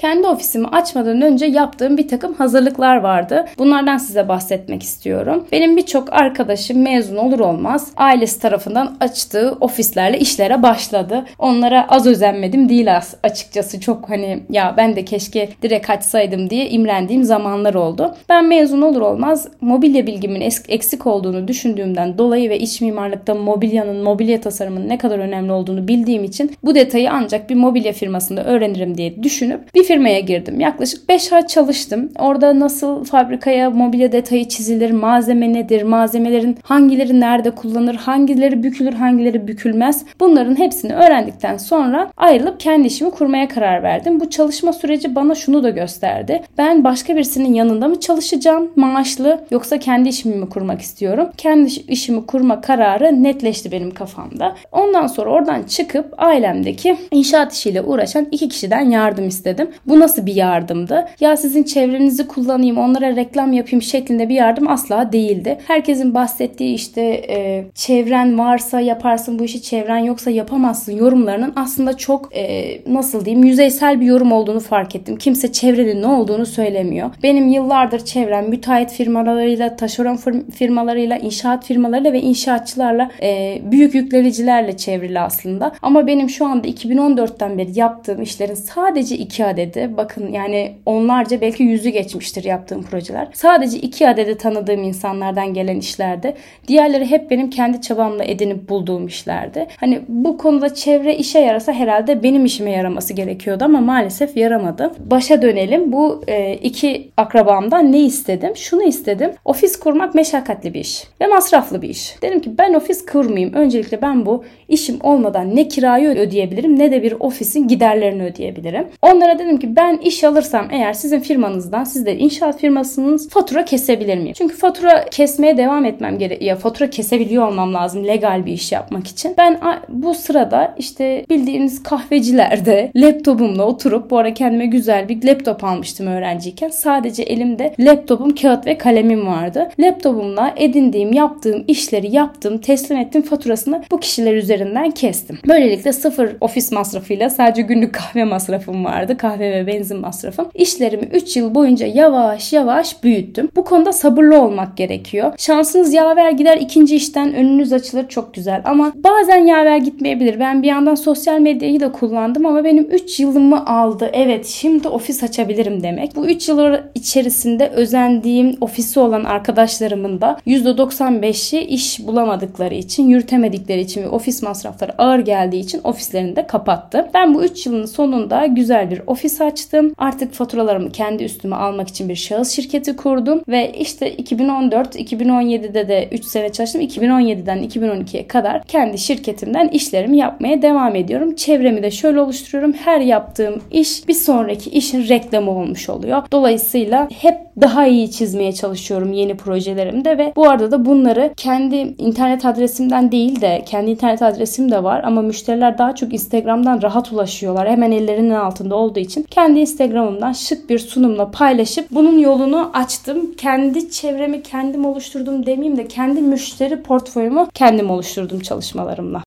[0.00, 3.46] kendi ofisimi açmadan önce yaptığım bir takım hazırlıklar vardı.
[3.58, 5.44] Bunlardan size bahsetmek istiyorum.
[5.52, 11.24] Benim birçok arkadaşım mezun olur olmaz ailesi tarafından açtığı ofislerle işlere başladı.
[11.38, 13.80] Onlara az özenmedim değil açıkçası.
[13.80, 18.14] Çok hani ya ben de keşke direkt açsaydım diye imrendiğim zamanlar oldu.
[18.28, 24.40] Ben mezun olur olmaz mobilya bilgimin eksik olduğunu düşündüğümden dolayı ve iç mimarlıkta mobilyanın, mobilya
[24.40, 29.22] tasarımının ne kadar önemli olduğunu bildiğim için bu detayı ancak bir mobilya firmasında öğrenirim diye
[29.22, 30.60] düşünüp bir firmaya girdim.
[30.60, 32.12] Yaklaşık 5 ay çalıştım.
[32.18, 39.48] Orada nasıl fabrikaya mobilya detayı çizilir, malzeme nedir, malzemelerin hangileri nerede kullanılır, hangileri bükülür, hangileri
[39.48, 40.04] bükülmez.
[40.20, 44.20] Bunların hepsini öğrendikten sonra ayrılıp kendi işimi kurmaya karar verdim.
[44.20, 46.42] Bu çalışma süreci bana şunu da gösterdi.
[46.58, 51.28] Ben başka birisinin yanında mı çalışacağım maaşlı yoksa kendi işimi mi kurmak istiyorum?
[51.36, 54.56] Kendi işimi kurma kararı netleşti benim kafamda.
[54.72, 59.70] Ondan sonra oradan çıkıp ailemdeki inşaat işiyle uğraşan iki kişiden yardım istedim.
[59.86, 61.06] Bu nasıl bir yardımdı?
[61.20, 65.58] Ya sizin çevrenizi kullanayım, onlara reklam yapayım şeklinde bir yardım asla değildi.
[65.66, 72.36] Herkesin bahsettiği işte e, çevren varsa yaparsın bu işi, çevren yoksa yapamazsın yorumlarının aslında çok
[72.36, 75.16] e, nasıl diyeyim yüzeysel bir yorum olduğunu fark ettim.
[75.16, 77.10] Kimse çevrenin ne olduğunu söylemiyor.
[77.22, 80.18] Benim yıllardır çevrem müteahhit firmalarıyla, taşeron
[80.54, 85.72] firmalarıyla, inşaat firmalarıyla ve inşaatçılarla e, büyük yüklenicilerle çevrili aslında.
[85.82, 89.96] Ama benim şu anda 2014'ten beri yaptığım işlerin sadece iki adedi.
[89.96, 93.28] Bakın yani onlarca belki yüzü geçmiştir yaptığım projeler.
[93.32, 96.34] Sadece iki adedi tanıdığım insanlardan gelen işlerdi.
[96.68, 99.66] Diğerleri hep benim kendi çabamla edinip bulduğum işlerdi.
[99.76, 104.92] Hani bu konuda çevre işe yarasa herhalde benim işime yaraması gerekiyordu ama maalesef yaramadı.
[105.10, 105.92] Başa dönelim.
[105.92, 108.56] Bu e, iki akrabamdan ne istedim?
[108.56, 109.30] Şunu istedim.
[109.44, 112.22] Ofis kurmak meşakkatli bir iş ve masraflı bir iş.
[112.22, 113.54] Dedim ki ben ofis kurmayayım.
[113.54, 118.86] Öncelikle ben bu işim olmadan ne kirayı ödeyebilirim ne de bir ofisin giderlerini ödeyebilirim.
[119.02, 124.18] Onlara dedim ki ben iş alırsam eğer sizin firmanızdan siz de inşaat firmasınız fatura kesebilir
[124.18, 124.32] miyim?
[124.38, 126.56] Çünkü fatura kesmeye devam etmem gerekiyor.
[126.56, 129.34] Fatura kesebiliyor olmam lazım legal bir iş yapmak için.
[129.38, 136.06] Ben bu sırada işte bildiğiniz kahvecilerde laptopumla oturup bu ara kendime güzel bir laptop almıştım
[136.06, 136.68] öğrenciyken.
[136.68, 139.68] Sadece elimde laptopum, kağıt ve kalemim vardı.
[139.78, 145.38] Laptopumla edindiğim, yaptığım işleri yaptım, teslim ettim faturasını bu kişiler üzerinden kestim.
[145.48, 149.16] Böylelikle sıfır ofis masrafıyla sadece günlük kahve masrafım vardı.
[149.16, 150.46] Kahve ve benzin masrafım.
[150.54, 153.48] İşlerimi 3 yıl boyunca yavaş yavaş büyüttüm.
[153.56, 155.32] Bu konuda sabırlı olmak gerekiyor.
[155.38, 160.40] Şansınız yaver gider ikinci işten önünüz açılır çok güzel ama bazen yaver gitmeyebilir.
[160.40, 164.10] Ben bir yandan sosyal medyayı da kullandım ama benim 3 yılımı aldı.
[164.12, 166.16] Evet şimdi ofis açabilirim demek.
[166.16, 166.60] Bu 3 yıl
[166.94, 175.02] içerisinde özendiğim ofisi olan arkadaşlarımın da %95'i iş bulamadıkları için, yürütemedikleri için ve ofis masrafları
[175.02, 177.10] ağır geldiği için ofislerini de kapattı.
[177.14, 179.94] Ben bu 3 yılın sonunda güzel bir ofis açtım.
[179.98, 186.24] Artık faturalarımı kendi üstüme almak için bir şahıs şirketi kurdum ve işte 2014-2017'de de 3
[186.24, 186.80] sene çalıştım.
[186.80, 191.34] 2017'den 2012'ye kadar kendi şirketimden işlerimi yapmaya devam ediyorum.
[191.34, 192.72] Çevremi de şöyle oluşturuyorum.
[192.72, 196.22] Her yaptığım iş bir sonraki işin reklamı olmuş oluyor.
[196.32, 202.44] Dolayısıyla hep daha iyi çizmeye çalışıyorum yeni projelerimde ve bu arada da bunları kendi internet
[202.44, 207.68] adresimden değil de kendi internet adresim de var ama müşteriler daha çok Instagram'dan rahat ulaşıyorlar.
[207.68, 213.34] Hemen ellerinin altında olduğu için kendi Instagram'ımdan şık bir sunumla paylaşıp bunun yolunu açtım.
[213.36, 219.18] Kendi çevremi kendim oluşturdum demeyeyim de kendi müşteri portföyümü kendim oluşturdum çalışmalarımla.